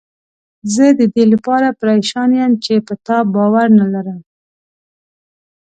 [0.73, 4.19] زه ددې لپاره پریشان یم چې په تا باور نه لرم.